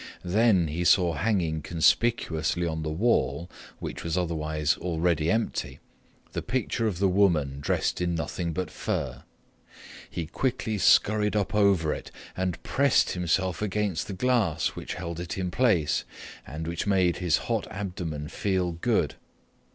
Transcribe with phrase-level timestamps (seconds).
[0.25, 5.77] Then he saw hanging conspicuously on the wall, which was otherwise already empty,
[6.31, 9.21] the picture of the woman dressed in nothing but fur.
[10.09, 15.37] He quickly scurried up over it and pressed himself against the glass which held it
[15.37, 16.03] in place
[16.47, 19.13] and which made his hot abdomen feel good.